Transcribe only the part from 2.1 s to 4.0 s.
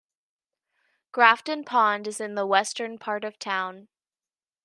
in the western part of town.